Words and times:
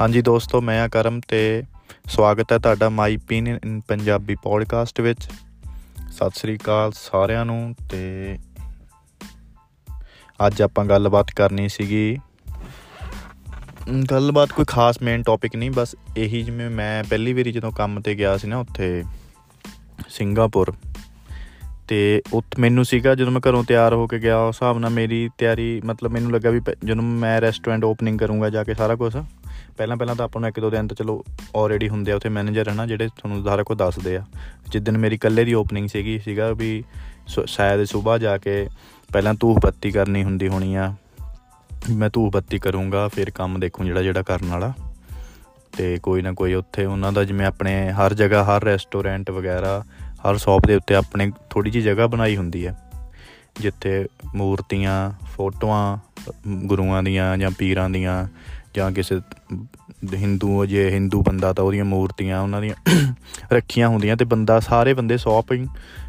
ਹਾਂਜੀ 0.00 0.20
ਦੋਸਤੋ, 0.22 0.60
ਮੈਂ 0.60 0.80
ਆ 0.82 0.88
ਕਰਮ 0.88 1.20
ਤੇ 1.28 1.62
ਸਵਾਗਤ 2.08 2.52
ਹੈ 2.52 2.58
ਤੁਹਾਡਾ 2.58 2.88
ਮਾਈ 2.88 3.16
ਪੀਨ 3.16 3.48
ਇਨ 3.48 3.80
ਪੰਜਾਬੀ 3.88 4.34
ਪੋਡਕਾਸਟ 4.34 5.00
ਵਿੱਚ। 5.00 5.22
ਸਤਿ 6.12 6.30
ਸ੍ਰੀ 6.34 6.56
ਅਕਾਲ 6.56 6.92
ਸਾਰਿਆਂ 6.92 7.44
ਨੂੰ 7.44 7.74
ਤੇ 7.90 8.38
ਅੱਜ 10.46 10.62
ਆਪਾਂ 10.62 10.84
ਗੱਲਬਾਤ 10.84 11.30
ਕਰਨੀ 11.36 11.68
ਸੀਗੀ। 11.68 12.16
ਗੱਲਬਾਤ 14.10 14.52
ਕੋਈ 14.52 14.64
ਖਾਸ 14.68 15.02
ਮੇਨ 15.02 15.22
ਟੌਪਿਕ 15.22 15.56
ਨਹੀਂ, 15.56 15.70
ਬਸ 15.70 15.94
ਇਹੀ 16.16 16.42
ਜਿਵੇਂ 16.42 16.70
ਮੈਂ 16.70 17.04
ਪਹਿਲੀ 17.04 17.32
ਵਾਰੀ 17.32 17.52
ਜਦੋਂ 17.52 17.72
ਕੰਮ 17.72 18.00
ਤੇ 18.00 18.14
ਗਿਆ 18.14 18.36
ਸੀ 18.36 18.48
ਨਾ 18.48 18.58
ਉੱਥੇ 18.58 19.04
ਸਿੰਗਾਪੁਰ, 20.08 20.72
ਤੇ 21.88 22.22
ਉੱਥੇ 22.32 22.62
ਮੈਨੂੰ 22.62 22.84
ਸੀਗਾ 22.84 23.14
ਜਦੋਂ 23.14 23.32
ਮੈਂ 23.32 23.40
ਘਰੋਂ 23.48 23.64
ਤਿਆਰ 23.64 23.94
ਹੋ 23.94 24.06
ਕੇ 24.06 24.18
ਗਿਆ, 24.18 24.38
ਉਸ 24.38 24.56
ਹਿਸਾਬ 24.56 24.78
ਨਾਲ 24.78 24.90
ਮੇਰੀ 24.90 25.28
ਤਿਆਰੀ 25.38 25.80
ਮਤਲਬ 25.84 26.10
ਮੈਨੂੰ 26.10 26.32
ਲੱਗਾ 26.32 26.50
ਵੀ 26.50 26.60
ਜਦੋਂ 26.84 27.02
ਮੈਂ 27.02 27.40
ਰੈਸਟੋਰੈਂਟ 27.40 27.84
ਓਪਨਿੰਗ 27.84 28.18
ਕਰੂੰਗਾ 28.18 28.50
ਜਾ 28.50 28.64
ਕੇ 28.64 28.74
ਸਾਰਾ 28.74 28.94
ਕੁਝ 28.94 29.16
ਪਹਿਲਾਂ 29.76 29.96
ਪਹਿਲਾਂ 29.96 30.14
ਤਾਂ 30.14 30.24
ਆਪਾਂ 30.24 30.40
ਨੂੰ 30.40 30.48
ਇੱਕ 30.48 30.60
ਦੋ 30.60 30.70
ਦਿਨ 30.70 30.88
ਤਾਂ 30.88 30.96
ਚਲੋ 30.96 31.24
ਆਲਰੇਡੀ 31.56 31.88
ਹੁੰਦੇ 31.88 32.12
ਆ 32.12 32.16
ਉੱਥੇ 32.16 32.28
ਮੈਨੇਜਰ 32.28 32.68
ਹਨਾ, 32.68 32.86
ਜਿਹੜੇ 32.86 33.08
ਤੁਹਾਨੂੰ 33.08 33.44
ਸਾਰਾ 33.44 33.62
ਕੁਝ 33.62 33.78
ਦੱਸਦੇ 33.78 34.16
ਆ। 34.16 34.22
ਜਿੱਦਨ 34.68 34.98
ਮੇਰੀ 34.98 35.14
ਇਕੱਲੇ 35.14 35.44
ਦੀ 35.44 35.54
ਓਪਨਿੰਗ 35.54 35.88
ਸੀਗੀ, 35.88 36.18
ਸੀਗਾ 36.18 36.52
ਵੀ 36.52 36.84
ਸ਼ਾਇਦ 37.46 37.84
ਸਵੇਰ 37.84 38.18
ਜਾ 38.18 38.38
ਕੇ 38.38 38.68
ਪਹਿਲਾਂ 39.12 39.34
ਧੂਫ 39.34 39.58
ਬੱਤੀ 39.62 39.90
ਕਰਨੀ 39.90 40.24
ਹੁੰਦੀ 40.24 40.48
ਹੋਣੀ 40.48 40.74
ਆ 40.74 40.94
ਮੈਂ 41.90 42.10
ਧੂਫ 42.12 42.32
ਬੱਤੀ 42.32 42.58
ਕਰੂੰਗਾ, 42.58 43.08
ਫਿਰ 43.08 43.30
ਕੰਮ 43.30 43.60
ਦੇਖੂੰ 43.60 43.86
ਜਿਹੜਾ 43.86 44.02
ਜਿਹੜਾ 44.02 44.22
ਕਰਨ 44.22 44.46
ਵਾਲਾ। 44.46 44.72
ਤੇ 45.76 45.98
ਕੋਈ 46.02 46.22
ਨਾ 46.22 46.32
ਕੋਈ 46.32 46.54
ਉੱਥੇ 46.54 46.84
ਉਹਨਾਂ 46.84 47.12
ਦਾ 47.12 47.24
ਜਿਵੇਂ 47.24 47.46
ਆਪਣੇ 47.46 47.92
ਹਰ 47.92 48.14
ਜਗ੍ਹਾ, 48.14 48.44
ਹਰ 48.44 48.64
ਰੈਸਟੋਰੈਂਟ 48.64 49.30
ਵਗੈਰਾ, 49.30 49.84
ਹਰ 50.12 50.36
ਸ਼ਾਪ 50.36 50.66
ਦੇ 50.66 50.74
ਉੱਤੇ 50.74 50.94
ਆਪਣੇ 50.94 51.32
ਥੋੜੀ 51.50 51.70
ਜੀ 51.70 51.82
ਜਗ੍ਹਾ 51.82 52.06
ਬਣਾਈ 52.06 52.36
ਹੁੰਦੀ 52.36 52.66
ਹੈ। 52.66 52.78
ਜਿੱਥੇ 53.60 54.06
ਮੂਰਤੀਆਂ, 54.34 55.12
ਫੋਟੋਆਂ, 55.36 55.98
ਗੁਰੂਆਂ 56.48 57.02
ਦੀਆਂ 57.02 57.38
ਜਾਂ 57.38 57.50
ਪੀਰਾਂ 57.58 57.90
ਦੀਆਂ 57.90 58.26
ਜਾਂ 58.74 58.92
ਕਿਸੇ 58.92 59.20
ਹਿੰਦੂ 60.14 60.66
ਜੇ 60.66 60.90
ਹਿੰਦੂ 60.90 61.22
ਬੰਦਾ 61.22 61.52
ਤਾਂ 61.52 61.64
ਉਹਦੀਆਂ 61.64 61.84
ਮੂਰਤੀਆਂ, 61.84 62.40
ਉਹਨਾਂ 62.40 62.60
ਦੀਆਂ 62.60 62.74
ਰੱਖੀਆਂ 63.52 63.88
ਹੁੰਦੀਆਂ 63.88 64.16
ਤੇ 64.16 64.24
ਬੰਦਾ, 64.24 64.60
ਸਾਰੇ 64.60 64.94
ਬੰਦੇ 64.94 65.18
ਸ਼ਾਪਿੰਗ 65.18 65.66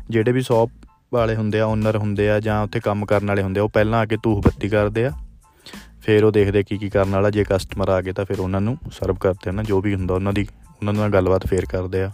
ਜਿਹੜੇ 0.10 0.32
ਵੀ 0.32 0.42
ਸ਼ਾਪ 0.42 0.70
ਵਾਲੇ 1.14 1.36
ਹੁੰਦੇ 1.36 1.60
ਆ 1.60 1.66
ਓਨਰ 1.66 1.98
ਹੁੰਦੇ 1.98 2.30
ਆ, 2.30 2.40
ਜਾਂ 2.40 2.64
ਉੱਥੇ 2.64 2.80
ਕੰਮ 2.80 3.06
ਕਰਨ 3.06 3.28
ਵਾਲੇ 3.28 3.44
ਹੁੰਦੇ 3.44 3.60
ਆ, 3.60 3.64
ਉਹ 3.64 3.70
ਪਹਿਲਾਂ 3.70 4.00
ਆ 4.00 4.06
ਕੇ 4.06 4.18
ਧੂਫ 4.24 4.46
ਬੱਤੀ 4.46 4.70
ਕਰਦੇ 4.70 5.06
ਆ, 5.06 5.12
ਫਿਰ 6.02 6.24
ਉਹ 6.24 6.32
ਦੇਖਦੇ 6.32 6.64
ਕੀ 6.64 6.78
ਕੀ 6.78 6.90
ਕਰਨ 6.90 7.10
ਵਾਲਾ, 7.10 7.30
ਜੇ 7.30 7.46
ਕਸਟਮਰ 7.50 7.90
ਆ 7.90 8.02
ਗਏ 8.02 8.12
ਤਾਂ 8.12 8.26
ਫਿਰ 8.26 8.40
ਉਹਨਾਂ 8.40 8.62
ਨੂੰ 8.62 8.78
ਸਰਵ 8.92 9.16
ਕਰਦੇ 9.16 9.50
ਆ 9.50 9.54
ਨਾ, 9.54 9.64
ਜੋ 9.64 9.82
ਵੀ 9.82 9.96
ਹੁੰਦਾ 9.96 10.16
ਉਹਨਾਂ 10.16 10.34
ਦੀ, 10.34 10.48
ਉਹਨਾਂ 10.68 10.94
ਨਾਲ 10.94 11.10
ਗੱਲਬਾਤ 11.10 11.48
ਫੇਰ 11.48 11.66
ਕਰਦੇ 11.66 12.04
ਆ। 12.04 12.12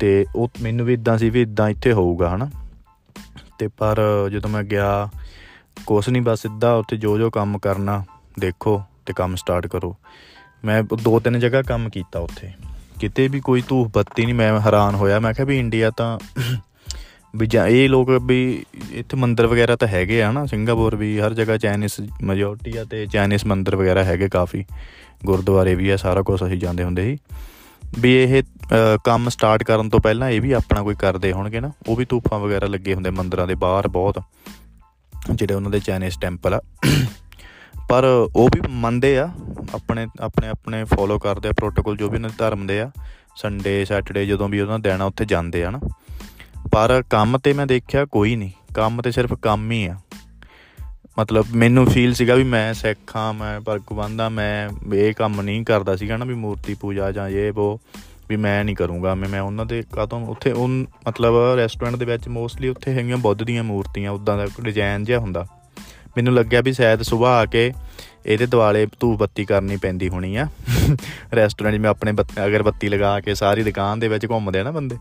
ਤੇ 0.00 0.26
ਉਹ 0.36 0.48
ਮੈਨੂੰ 0.62 0.86
ਵੀ 0.86 0.94
ਇਦਾਂ 0.94 1.18
ਸੀ 1.18 1.30
ਵੀ 1.30 1.42
ਇਦਾਂ 1.42 1.68
ਇੱਥੇ 1.68 1.92
ਹੋਊਗਾ, 1.92 2.36
ਹਨਾ। 2.36 2.50
ਤੇ 3.58 3.68
ਪਰ 3.68 4.00
ਜਦੋਂ 4.32 4.50
ਮੈਂ 4.50 4.62
ਗਿਆ, 4.62 5.08
ਕੁਛ 5.86 6.08
ਨਹੀਂ 6.08 6.22
ਬਸ 6.22 6.42
ਸਿੱਧਾ 6.42 6.74
ਉੱਥੇ 6.74 6.96
ਜੋ 6.96 7.18
ਜੋ 7.18 7.30
ਕੰਮ 7.30 7.58
ਕਰਨਾ, 7.58 8.04
ਦੇਖੋ 8.38 8.82
ਤੇ 9.06 9.12
ਕੰਮ 9.12 9.34
ਸਟਾਰਟ 9.36 9.66
ਕਰੋ। 9.66 9.94
ਮੈਂ 10.64 10.82
ਦੋ 11.02 11.18
ਤਿੰਨ 11.20 11.38
ਜਗ੍ਹਾ 11.40 11.62
ਕੰਮ 11.62 11.88
ਕੀਤਾ 11.88 12.18
ਉੱਥੇ। 12.18 12.50
ਕਿਤੇ 13.00 13.28
ਵੀ 13.28 13.40
ਕੋਈ 13.40 13.62
ਧੂਫ 13.68 13.88
ਬੱਤੀ 13.88 14.24
ਨਹੀਂ, 14.24 14.34
ਮੈਂ 14.34 14.60
ਹੈਰਾਨ 14.60 14.94
ਹੋਇਆ। 14.94 15.20
ਮੈਂ 15.20 15.32
ਕਿਹਾ 15.34 15.46
ਵੀ 15.46 15.58
ਇੰਡੀਆ 15.58 15.90
ਤਾਂ 15.90 16.18
ਵੀ 17.36 17.46
ਜਾਂ 17.46 17.66
ਇਹ 17.66 17.88
ਲੋਕ 17.88 18.10
ਵੀ 18.22 18.64
ਇੱਥੇ 18.92 19.16
ਮੰਦਿਰ 19.16 19.46
ਵਗੈਰਾ 19.46 19.76
ਤਾਂ 19.76 19.88
ਹੈਗੇ 19.88 20.22
ਆ 20.22 20.30
ਨਾ 20.32 20.44
ਸਿੰਗਾਪੁਰ 20.46 20.96
ਵੀ, 20.96 21.18
ਹਰ 21.20 21.34
ਜਗ੍ਹਾ 21.34 21.56
ਚਾਈਨੀਸ 21.56 22.00
ਮੈਜੋਰਟੀ 22.22 22.76
ਆ 22.76 22.84
ਤੇ 22.84 23.04
ਚਾਈਨੀਸ 23.06 23.44
ਮੰਦਿਰ 23.46 23.76
ਵਗੈਰਾ 23.76 24.04
ਹੈਗੇ 24.04 24.28
ਕਾਫੀ। 24.28 24.64
ਗੁਰਦੁਆਰੇ 25.24 25.74
ਵੀ 25.74 25.88
ਆ, 25.90 25.96
ਸਾਰਾ 25.96 26.22
ਕੁਝ 26.22 26.40
ਅਸੀਂ 26.46 26.58
ਜਾਂਦੇ 26.58 26.84
ਹੁੰਦੇ 26.84 27.04
ਸੀ। 27.04 27.18
ਵੀ 27.98 28.14
ਇਹ 28.14 28.42
ਕੰਮ 29.04 29.28
ਸਟਾਰਟ 29.28 29.62
ਕਰਨ 29.62 29.88
ਤੋਂ 29.88 30.00
ਪਹਿਲਾਂ 30.00 30.28
ਇਹ 30.30 30.40
ਵੀ 30.40 30.52
ਆਪਣਾ 30.52 30.82
ਕੋਈ 30.82 30.94
ਕਰਦੇ 30.94 31.32
ਹੋਣਗੇ 31.32 31.60
ਨਾ। 31.60 31.70
ਉਹ 31.88 31.96
ਵੀ 31.96 32.04
ਧੂਫਾਂ 32.04 32.38
ਵਗੈਰਾ 32.38 32.66
ਲੱਗੇ 32.66 32.94
ਹੁੰਦੇ 32.94 33.10
ਮੰਦਿਰਾਂ 33.10 33.46
ਦੇ 33.46 33.54
ਬਾਹਰ 33.54 33.88
ਬਹੁਤ, 33.88 34.20
ਜਿਹੜੇ 35.30 35.54
ਉਹਨਾਂ 35.54 35.70
ਦੇ 35.70 35.80
ਚਾਈਨੀਸ 35.80 36.18
ਟੈਂਪਲ 36.20 36.54
ਆ। 36.54 36.60
ਪਰ 37.88 38.04
ਉਹ 38.36 38.48
ਵੀ 38.54 38.60
ਮੰਨਦੇ 38.70 39.18
ਆ, 39.18 39.28
ਆਪਣੇ 39.74 40.06
ਆਪਣੇ 40.20 40.48
ਆਪਣੇ 40.48 40.84
ਫੋਲੋ 40.84 41.18
ਕਰਦੇ 41.18 41.48
ਆ 41.48 41.52
ਪ੍ਰੋਟੋਕੋਲ 41.52 41.96
ਜੋ 41.96 42.08
ਵੀ 42.08 42.16
ਉਹਨਾਂ 42.16 42.30
ਦੇ 42.30 42.34
ਧਰਮ 42.38 42.66
ਦੇ 42.66 42.80
ਆ 42.80 42.90
ਸੰਡੇ 43.36 43.84
ਸੈਟਰਡੇ 43.84 44.26
ਜਦੋਂ 44.26 44.48
ਵੀ 44.48 44.60
ਉਹਨਾਂ 44.60 44.78
ਦੇਣਾ 44.78 45.04
ਉੱਥੇ 45.04 45.24
ਜਾਂਦੇ 45.24 45.64
ਆ 45.64 45.70
ਨਾ। 45.70 45.80
ਪਰ 46.72 47.02
ਕੰਮ 47.10 47.38
ਤੇ 47.38 47.52
ਮੈਂ 47.52 47.66
ਦੇਖਿਆ 47.66 48.04
ਕੋਈ 48.04 48.36
ਨਹੀਂ, 48.36 48.50
ਕੰਮ 48.74 49.02
ਤੇ 49.02 49.10
ਸਿਰਫ 49.10 49.34
ਕੰਮ 49.34 49.70
ਹੀ 49.70 49.86
ਆ। 49.86 49.96
ਮਤਲਬ 51.18 51.46
ਮੈਨੂੰ 51.54 51.86
ਫੀਲ 51.86 52.14
ਸੀਗਾ 52.14 52.34
ਵੀ 52.34 52.44
ਮੈਂ 52.44 52.74
ਸਿੱਖਾਂ 52.74 53.34
ਮੈਂ 53.34 53.60
ਪਰਗਵੰਦਾ 53.60 54.28
ਮੈਂ 54.28 54.68
ਇਹ 54.94 55.14
ਕੰਮ 55.14 55.40
ਨਹੀਂ 55.40 55.64
ਕਰਦਾ 55.64 55.96
ਸੀਗਾ 55.96 56.16
ਨਾ 56.16 56.24
ਵੀ 56.24 56.34
ਮੂਰਤੀ 56.34 56.74
ਪੂਜਾ 56.74 57.12
ਜਾਂ 57.12 57.28
ਇਹ 57.28 57.52
ਉਹ 57.52 57.80
ਵੀ 58.28 58.36
ਮੈਂ 58.36 58.64
ਨਹੀਂ 58.64 58.76
ਕਰੂੰਗਾ, 58.76 59.14
ਮੈਂ 59.14 59.28
ਮੈਂ 59.28 59.40
ਉਹਨਾਂ 59.40 59.66
ਦੇ 59.66 59.82
ਕਾਤੋਂ 59.92 60.26
ਉੱਥੇ 60.26 60.52
ਉਹ 60.52 60.68
ਮਤਲਬ 60.68 61.34
ਰੈਸਟੋਰੈਂਟ 61.56 61.96
ਦੇ 61.96 62.04
ਵਿੱਚ 62.04 62.28
ਮੋਸਟਲੀ 62.28 62.68
ਉੱਥੇ 62.68 62.92
ਹੈਗੀਆਂ 62.92 63.16
ਬੁੱਧ 63.16 63.42
ਦੀਆਂ 63.42 63.64
ਮੂਰਤੀਆਂ, 63.64 64.10
ਉਦਾਂ 64.10 64.36
ਦਾ 64.36 64.46
ਡਿਜ਼ਾਈਨ 64.60 65.04
ਜਿਹਾ 65.04 65.18
ਹੁੰਦਾ। 65.18 65.46
ਮੈਨੂੰ 66.16 66.34
ਲੱਗਿਆ 66.34 66.60
ਵੀ 66.60 66.72
ਸ਼ਾਇਦ 66.72 67.02
ਸਵੇਰ 67.02 67.28
ਆ 67.28 67.44
ਕੇ 67.44 67.72
ਇਹਦੇ 68.26 68.46
ਦਿਵਾਲੇ 68.46 68.86
ਧੂਪ 69.00 69.18
ਬੱਤੀ 69.18 69.44
ਕਰਨੀ 69.44 69.76
ਪੈਂਦੀ 69.76 70.08
ਹੋਣੀ 70.08 70.36
ਆ। 70.36 70.46
ਰੈਸਟੋਰੈਂਟ 71.36 71.74
ਜਿਵੇਂ 71.74 71.90
ਆਪਣੇ 71.90 72.12
ਅਗਰ 72.46 72.62
ਬੱਤੀ 72.62 72.88
ਲਗਾ 72.88 73.20
ਕੇ 73.20 73.34
ਸਾਰੀ 73.34 73.62
ਦੁਕਾਨ 73.62 74.00
ਦੇ 74.00 74.08
ਵਿੱਚ 74.08 74.26
ਘੁੰਮਦੇ 74.30 74.60
ਆ 74.60 74.62
ਨਾ 74.62 74.70
ਬੰਦੇ। 74.70 74.96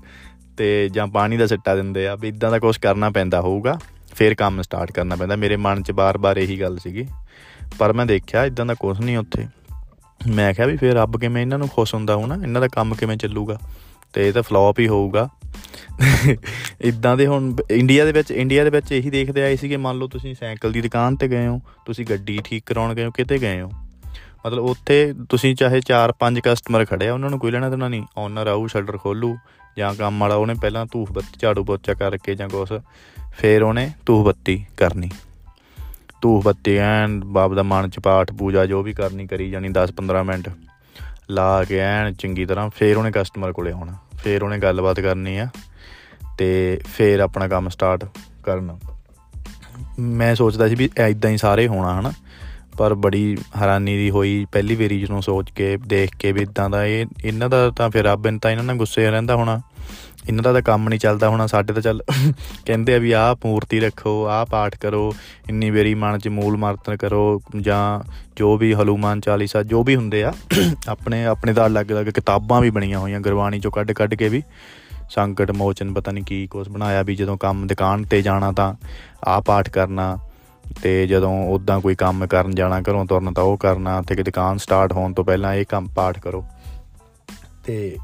ਤੇ 0.58 0.90
ਜਾਂ 0.90 1.08
ਪਾਣੀ 1.08 1.38
ਦਾ 1.38 1.48
ਸਿੱਟਾ 1.48 1.75
ਦਿੰਦੇ 1.75 2.08
ਆ 2.08 2.16
ਵੀ 2.16 2.28
ਇਦਾਂ 2.28 2.52
ਦਾ 2.52 2.59
ਕੁਝ 2.59 2.78
ਕਰਨਾ 2.78 3.09
ਪੈਂਦਾ 3.09 3.42
ਹੋਊਗਾ, 3.42 3.80
ਫਿਰ 4.16 4.36
ਕੰਮ 4.36 4.62
ਸਟਾਰਟ 4.62 4.92
ਕਰਨਾ 4.92 5.16
ਪੈਂਦਾ। 5.16 5.36
ਮੇਰੇ 5.36 5.58
ਮਨ 5.58 5.84
'ਚ 5.84 5.92
ਬਾਰ-ਬਾਰ 5.92 6.38
ਇਹੀ 6.38 6.62
ਗੱਲ 6.62 6.78
ਸੀਗੀ। 6.78 7.08
ਪਰ 7.80 7.94
ਮੈਂ 7.94 8.06
ਦੇਖਿਆ 8.06 8.46
ਇਦਾਂ 8.46 8.66
ਦਾ 8.66 8.74
ਕੁਝ 8.74 9.00
ਨਹੀਂ 9.00 9.18
ਉੱਥੇ। 9.18 9.46
ਮੈਂ 10.28 10.53
ਕਿਹਾ 10.53 10.68
ਵੀ 10.68 10.78
ਫਿਰ 10.78 10.94
ਰੱਬ 10.94 11.19
ਕਿਵੇਂ 11.19 11.42
ਇਹਨਾਂ 11.42 11.58
ਨੂੰ 11.58 11.68
ਖੁਸ਼ 11.68 11.96
ਹੁੰਦਾ 11.96 12.16
ਹੋਣਾ 12.16 12.36
ਇਹਨਾਂ 12.36 12.62
ਦਾ 12.62 12.68
ਕੰਮ 12.68 12.96
ਕਿਵੇਂ 12.96 13.18
ਚੱਲੂਗਾ। 13.18 13.58
ਤੇ 14.14 14.28
ਇਹ 14.28 14.34
ਤਾਂ 14.34 14.44
ਫਲॉप 14.44 14.74
ਹੀ 14.80 14.88
ਹੋਊਗਾ। 14.88 15.30
ਇਦਾਂ 16.82 17.18
ਦੇ 17.18 17.28
ਹੁਣ 17.28 17.56
ਇੰਡੀਆ 17.72 18.06
ਦੇ 18.06 18.12
ਵਿੱਚ, 18.12 18.32
ਇੰਡੀਆ 18.32 18.64
ਦੇ 18.64 18.70
ਵਿੱਚ 18.70 18.92
ਇਹੀ 18.92 19.10
ਦੇਖਦੇ 19.10 19.42
ਆਏ 19.42 19.56
ਸੀ 19.56 19.70
ਕਿ 19.70 19.78
ਮੰਨ 19.78 19.98
ਲਓ 19.98 20.08
ਤੁਸੀਂ 20.08 20.36
ਸਾਈਕਲ 20.36 20.72
ਦੀ 20.72 20.82
ਦੁਕਾਨ 20.82 21.16
ਤੇ 21.16 21.28
ਗਏ 21.28 21.48
ਹੋ, 21.48 21.62
ਤੁਸੀਂ 21.86 22.06
ਗੱਡੀ 22.10 22.40
ਠੀਕ 22.44 22.64
ਕਰਾਉਣ 22.66 22.94
ਗਏ 22.94 23.06
ਹੋ, 23.06 23.12
ਕਿਤੇ 23.12 23.38
ਗਏ 23.38 23.62
ਹੋ। 23.62 23.72
ਮਤਲਬ 24.46 24.64
ਉੱਥੇ 24.64 25.14
ਤੁਸੀਂ 25.30 25.56
ਚਾਹੇ 25.56 25.82
4-5 25.82 26.42
ਕਸਟਮਰ 26.46 26.86
ਖੜੇ 26.86 27.08
ਆ, 27.08 27.14
ਉਹਨਾਂ 27.14 27.30
ਨੂੰ 27.30 27.40
ਕੋਈ 27.40 27.52
ਲੈਣਾ 27.52 27.70
ਦੇਣਾ 27.70 27.88
ਨਹੀਂ। 27.88 28.04
ਓਨਰ 28.18 28.48
ਆਊ 28.48 28.68
ਸ਼ਟਰ 28.68 28.98
ਖੋਲੂ, 28.98 29.38
ਜਾਂ 29.78 29.96
ਕੰਮ 29.96 30.20
ਵਾਲਾ, 30.20 30.36
ਉਹਨੇ 30.36 30.54
ਪਹਿਲਾਂ 30.62 30.86
ਧੂਫ 30.86 31.12
ਬੱਤੀ, 31.12 31.40
ਝਾੜੂ 31.40 31.64
ਪੋਚਾ 31.64 31.94
ਕਰਕੇ 31.94 32.36
ਜਾਂ 32.36 32.50
ਕੁਛ, 32.50 32.70
ਫੇਰ 33.34 33.64
ਉਹਨੇ 33.64 33.92
ਧੂਫ 34.06 34.26
ਬੱਤੀ 34.26 34.66
ਕਰਨੀ। 34.78 35.10
ਧੂਫ 36.22 36.44
ਬੱਤੀ 36.44 36.76
ਐਨ 36.78 37.22
ਬਾਬ 37.26 37.56
ਦਾ 37.56 37.64
ਮਨ 37.64 37.90
ਚ 37.90 38.00
ਪਾਠ, 38.00 38.34
ਪੂਜਾ 38.34 38.66
ਜੋ 38.66 38.84
ਵੀ 38.84 38.94
ਕਰਨੀ, 38.94 39.28
ਕਰੀ 39.28 39.50
ਜਾਣੀ 39.50 39.70
10-15 39.70 40.24
ਮਿੰਟ। 40.24 40.50
ਲਾ 41.31 41.64
ਕੇ 41.64 41.78
ਐਨ 41.78 42.14
ਚੰਗੀ 42.14 42.46
ਤਰ੍ਹਾਂ 42.46 42.70
ਫੇਰ 42.70 42.98
ਉਹਨੇ 42.98 43.12
ਕਸਟਮਰ 43.14 43.52
ਕੋਲੇ 43.52 43.72
ਆਉਣਾ। 43.72 43.98
ਫੇਰ 44.24 44.44
ਉਹਨੇ 44.44 44.58
ਗੱਲਬਾਤ 44.58 45.00
ਕਰਨੀ 45.00 45.38
ਆ। 45.38 45.48
ਤੇ 46.40 46.80
ਫੇਰ 46.98 47.20
ਆਪਣਾ 47.20 47.48
ਕੰਮ 47.48 47.70
ਸਟਾਰਟ 47.70 48.06
ਕਰਨਾ। 48.44 48.80
ਮੈਂ 50.00 50.36
ਸੋਚਦਾ 50.36 50.68
ਸੀ 50.68 50.76
ਵੀ 50.76 50.90
ਐਦਾਂ 50.98 51.32
ਹੀ 51.32 51.38
ਸਾਰੇ 51.38 51.68
ਹੋਣਾ, 51.68 52.00
ਹਨਾ। 52.00 52.12
ਪਰ 52.78 52.94
ਬੜੀ 52.94 53.38
ਹੈਰਾਨੀ 53.58 53.98
ਦੀ 53.98 54.10
ਹੋਈ, 54.10 54.46
ਪਹਿਲੀ 54.52 54.76
ਵਾਰੀ 54.76 55.02
ਜਦੋਂ 55.02 55.22
ਸੋਚ 55.22 55.52
ਕੇ, 55.52 55.78
ਦੇਖ 55.78 56.10
ਕੇ 56.20 56.32
ਵੀ 56.32 56.42
ਇਦਾਂ 56.42 56.70
ਦਾ 56.70 56.86
ਇਹ, 56.86 57.06
ਇਹਨਾਂ 57.26 57.50
ਦਾ 57.50 57.70
ਤਾਂ 57.70 57.90
ਫਿਰ 57.90 58.04
ਰੱਬ 58.04 58.40
ਤਾਂ 58.40 58.52
ਇਹਨਾਂ 58.52 58.64
ਨਾਲ 58.64 58.76
ਗੁੱਸੇ 58.76 59.12
ਰਹਿੰਦਾ 59.12 59.36
ਹੋਣਾ। 59.36 59.62
ਇਹਨਾਂ 60.30 60.44
ਦਾ 60.44 60.54
ਤਾਂ 60.54 60.62
ਕੰਮ 60.62 60.90
ਨਹੀਂ 60.90 61.00
ਚੱਲਦਾ 61.00 61.30
ਹੋਣਾ, 61.30 61.48
ਸਾਡੇ 61.48 61.74
ਤਾਂ 61.74 61.82
ਚੱਲ 61.82 62.04
ਕਹਿੰਦੇ 62.66 62.96
ਆ 62.96 62.98
ਵੀ 62.98 63.12
ਆਹ 63.12 63.36
ਮੂਰਤੀ 63.46 63.80
ਰੱਖੋ, 63.80 64.28
ਆਹ 64.28 64.46
ਪਾਠ 64.46 64.78
ਕਰੋ, 64.78 65.16
ਇੰਨੀ 65.50 65.70
ਵਾਰੀ 65.70 65.96
ਮਨ 65.96 66.18
'ਚ 66.18 66.28
ਮੂਲ 66.28 66.58
ਮਰਤਨ 66.58 66.98
ਕਰੋ, 66.98 67.42
ਜਾਂ 67.62 68.12
ਜੋ 68.36 68.58
ਵੀ 68.58 68.74
ਹਲੂਮਾਨ 68.74 69.22
ਚਾਲੀਸਾ, 69.22 69.64
ਜੋ 69.64 69.84
ਵੀ 69.84 69.96
ਹੁੰਦੇ 69.96 70.24
ਆ, 70.24 70.34
ਆਪਣੇ 70.90 71.26
ਆਪਣੇ 71.26 71.54
ਦਾ 71.54 71.68
ਅਲੱਗ-ਅਲੱਗ 71.68 72.06
ਕਿਤਾਬਾਂ 72.06 72.62
ਵੀ 72.62 72.70
ਬਣੀਆਂ 72.70 73.00
ਹੋਈਆਂ, 73.00 73.20
ਗੁਰਬਾਣੀ 73.20 73.60
ਚੋਂ 73.60 73.72
ਕੱਢ 73.72 73.92
ਕੱਢ 73.92 74.14
ਕੇ 74.14 74.30
ਵੀ। 74.30 74.44
ਸੰਕਟ, 75.09 75.52
ਮੋਚਨ, 75.52 75.94
ਪਤਾ 75.94 76.12
ਨਹੀਂ 76.12 76.24
ਕੀ 76.24 76.46
ਕੁਝ 76.47 76.68
ਬਣਾਇਆ 76.70 77.02
ਵੀ 77.03 77.16
ਜਦੋਂ 77.16 77.38
ਕੰਮ 77.38 77.66
ਦੁਕਾਨ 77.68 78.03
ਤੇ 78.03 78.22
ਜਾਣਾ 78.22 78.52
ਤਾਂ 78.52 78.74
ਆਹ 79.28 79.42
ਪਾਠ 79.42 79.70
ਕਰਨਾ 79.70 80.18
ਤੇ 80.81 80.92
ਜਦੋਂ 81.08 81.31
ਉਦਾਂ 81.47 81.80
ਕੋਈ 81.81 81.96
ਕੰਮ 81.96 82.25
ਕਰਨ 82.28 82.56
ਜਾਣਾ, 82.56 82.80
ਘਰੋਂ 82.81 83.06
ਤੁਰਨ 83.06 83.34
ਤਾਂ 83.34 83.44
ਉਹ 83.44 83.58
ਕਰਨਾ 83.58 84.02
ਤੇ 84.02 84.16
ਕਿ 84.16 84.24
ਦੁਕਾਨ 84.24 84.58
ਸਟਾਰਟ 84.58 84.94
ਹੋਣ 84.94 85.14
ਤੋਂ 85.14 85.24
ਪਹਿਲਾਂ 85.25 85.53
ਇਹ 85.56 85.66
ਕੰਮ 85.69 85.88
ਪਾਠ 85.96 86.19
ਕਰੋ। 86.19 86.46
ਤੇ 87.66 87.98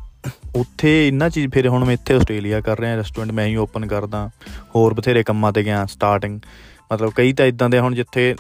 ਉੱਥੇ 0.55 1.07
ਇੰਨਾ 1.07 1.29
ਚੀਜ਼, 1.29 1.51
ਫਿਰ 1.53 1.67
ਹੁਣ 1.67 1.85
ਮੈਂ 1.85 1.94
ਇੱਥੇ 1.94 2.13
ਆਸਟ੍ਰੇਲੀਆ 2.13 2.61
ਕਰ 2.61 2.79
ਰਿਹਾ 2.79 2.95
ਰੈਸਟੋਰੈਂਟ 2.95 3.31
ਮੈਂ 3.31 3.45
ਹੀ 3.47 3.55
ਓਪਨ 3.55 3.85
ਕਰਦਾ, 3.88 4.29
ਹੋਰ 4.75 4.94
ਬਥੇਰੇ 4.94 5.23
ਕੰਮਾਂ 5.23 5.51
ਤੇ 5.53 5.63
ਗਿਆ 5.63 5.85
ਸਟਾਰਟਿੰਗ 5.85 6.39
ਮਤਲਬ 6.94 7.12
ਕਈ 7.15 7.33
ਤਾਂ 7.33 7.45
ਇਦਾਂ 7.45 7.69
ਦੇ 7.69 7.80
ਹੁਣ 7.80 7.95
ਜਿੱਥੇ 7.95 8.35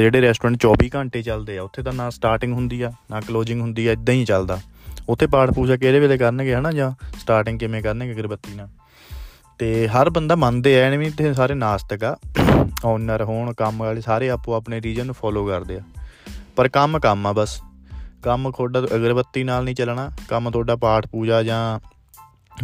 ਜਿਹੜੇ 0.00 0.20
ਰੈਸਟੋਰੈਂਟ 0.20 0.56
24 0.60 0.88
ਘੰਟੇ 0.94 1.22
ਚੱਲਦੇ 1.22 1.58
ਆ, 1.58 1.62
ਉੱਥੇ 1.62 1.82
ਤਾਂ 1.82 1.92
ਨਾ 1.92 2.08
ਸਟਾਰਟਿੰਗ 2.10 2.52
ਹੁੰਦੀ 2.52 2.80
ਆ, 2.82 2.92
ਨਾ 3.10 3.20
ਕਲੋਜ਼ਿੰਗ 3.20 3.60
ਹੁੰਦੀ 3.60 3.86
ਆ 3.86 3.92
ਇਦਾਂ 3.92 4.14
ਹੀ 4.14 4.24
ਚੱਲਦਾ। 4.24 4.60
ਉੱਥੇ 5.08 5.26
ਪਾਠ 5.26 5.50
ਪੂਜਾ 5.50 5.76
ਕਿਹੜੇ 5.76 6.00
ਵੇਲੇ 6.00 6.18
ਕਰਨਗੇ 6.18 6.54
ਹਨਾ 6.54 6.72
ਜਾਂ 6.72 6.90
ਸਟਾਰਟਿੰਗ 7.18 7.58
ਕਿਵੇਂ 7.58 7.82
ਕਰਨਗੇ 7.82 8.12
ਅਗਰਬੱਤੀ 8.12 8.54
ਨਾਲ? 8.54 8.68
ਤੇ 9.58 9.88
ਹਰ 9.88 10.10
ਬੰਦਾ 10.10 10.36
ਮੰਨਦੇ 10.36 10.74
ਐ 10.74 10.96
ਨਹੀਂ 10.96 11.10
ਤੇ 11.10 11.34
ਸਾਰੇ 11.34 11.54
ਨਾਸਤਕ 11.54 12.04
ਆ 12.04 12.16
ਓਨਰ 12.84 13.24
ਹੋਣ, 13.24 13.52
ਕੰਮ 13.52 13.78
ਵਾਲੇ 13.78 14.00
ਸਾਰੇ 14.00 14.30
ਆਪੋ 14.30 14.54
ਆਪਣੇ 14.54 14.82
ਰੀਜਨ 14.82 15.06
ਨੂੰ 15.06 15.14
ਫੋਲੋ 15.14 15.46
ਕਰਦੇ 15.46 15.76
ਆ। 15.76 15.80
ਪਰ 16.56 16.68
ਕੰਮ 16.68 16.98
ਕੰਮ 16.98 17.26
ਆ 17.26 17.32
ਬਸ। 17.32 17.60
ਕੰਮ 18.22 18.50
ਤੁਹਾਡਾ 18.50 18.78
ਅਗਰਬੱਤੀ 18.78 19.44
ਨਾਲ 19.44 19.64
ਨਹੀਂ 19.64 19.74
ਚੱਲਣਾ, 19.74 20.10
ਕੰਮ 20.28 20.50
ਤੁਹਾਡਾ 20.50 20.76
ਪਾਠ 20.76 21.06
ਪੂਜਾ 21.06 21.42
ਜਾਂ 21.42 21.80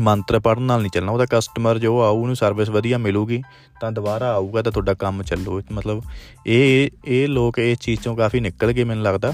ਮੰਤਰ 0.01 0.41
ਪੜਨ 0.41 0.63
ਨਾਲ 0.63 0.81
ਨਹੀਂ 0.81 0.91
ਚੱਲਣਾ, 0.91 1.13
ਉਹਦਾ 1.13 1.27
ਕਸਟਮਰ 1.31 1.79
ਜੋ 1.79 2.03
ਆਊ, 2.03 2.17
ਉਹਨੂੰ 2.17 2.37
ਸਰਵਿਸ 2.37 2.69
ਵਧੀਆ 2.69 2.99
ਮਿਲੂਗੀ, 2.99 3.43
ਤਾਂ 3.81 3.93
ਦੁਬਾਰਾ 3.93 4.33
ਆਊਗਾ 4.33 4.63
ਤਾਂ 4.63 4.73
ਤੁਹਾਡਾ 4.73 4.95
ਕੰਮ 4.95 5.23
ਚੱਲੂ। 5.23 5.63
ਮਤਲਬ 5.73 6.03
ਇਹ 6.47 6.91
ਇਹ 7.05 7.29
ਲੋਕ 7.29 7.59
ਇਹ 7.59 7.77
ਚੀਜ਼ 7.77 8.01
ਤੋਂ 8.01 8.17
ਕਾਫੀ 8.17 8.41
ਨਿਕਲ 8.41 8.73
ਗਏ 8.73 8.85
ਮੈਨੂੰ 8.85 9.05
ਲੱਗਦਾ। 9.05 9.33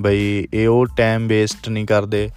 ਬਈ 0.00 0.48
ਇਹ 0.54 0.68
ਉਹ 0.68 0.86
ਟਾਈਮ 0.86 1.26
ਵੇਸਟ 1.26 1.68
ਨਹੀਂ 1.68 1.86
ਕਰਦੇ 1.86 2.30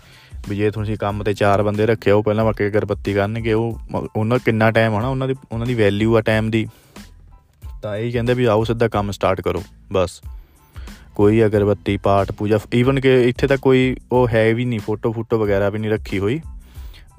ਵੀ 0.50 0.56
ਜੇ 0.56 0.72
ਤੁਸੀਂ 0.72 0.98
ਕੰਮ 0.98 1.24
ਤੇ 1.24 1.34
ਚਾਰ 1.34 1.64
ਬੰਦੇ 1.64 1.86
ਰੱਖਿਆ 1.86 2.16
ਉਹ 2.16 2.24
ਪਹਿਲਾਂ 2.24 2.46
ਮੱਕੇ 2.46 2.68
ਅਗਰਬੱਤੀ 2.68 3.14
ਕਰਨਗੇ, 3.14 3.54
ਉਹ 3.54 3.80
ਉਹਨਾਂ 4.16 4.40
ਕਿੰਨਾ 4.46 4.72
ਟਾਈਮ 4.72 4.94
ਹੋਣਾ 4.94 5.08
ਉਹਨਾਂ 5.08 5.28
ਦੀ 5.28 5.36
ਉਹਨਾਂ 5.52 5.68
ਦੀ 5.68 5.74
ਵੈਲਿਊ 5.74 6.18
ਆ 6.18 6.22
ਟਾਈਮ 6.22 6.52
ਦੀ। 6.52 6.68
ਤਾਂ 7.82 7.98
ਇਹ 7.98 8.12
ਕਹਿੰਦੇ 8.12 8.34
ਵੀ 8.34 8.46
ਆਓ 8.46 8.64
ਸਿੱਧਾ 8.64 8.88
ਕੰਮ 8.88 9.12
ਸਟਾਰਟ 9.12 9.42
ਕਰੋ, 9.42 9.64
ਬਸ। 9.92 10.22
ਕੋਈ 11.16 11.46
ਅਗਰਬੱਤੀ, 11.46 11.98
ਪਾਠ, 11.98 12.32
ਪੂਜਾ 12.32 12.60
ਈਵਨ 12.74 13.00
ਕਿ 13.00 13.24
ਇੱਥੇ 13.24 13.48
ਤਾਂ 13.48 13.58
ਕੋਈ 13.58 13.96
ਉਹ 14.12 14.28
ਹੈ 14.28 14.54
ਵੀ 14.54 14.66
ਨਹੀਂ 14.66 14.80
ਫੋਟੋ 14.80 15.12
ਫੋਟੋ 15.12 15.40
ਵਗੈਰਾ 15.40 15.70
ਵੀ 15.70 15.80
ਨਹੀਂ 15.80 15.92
ਰੱਖੀ 15.92 16.20
ਹੋਈ। 16.20 16.40